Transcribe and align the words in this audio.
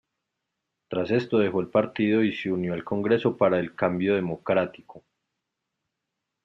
Tras 0.87 1.11
esto 1.11 1.37
dejó 1.37 1.61
el 1.61 1.67
partido 1.69 2.23
y 2.23 2.33
se 2.35 2.51
unió 2.51 2.73
al 2.73 2.83
Congreso 2.83 3.37
para 3.37 3.59
el 3.59 3.75
Cambio 3.75 4.15
Democrático. 4.15 5.03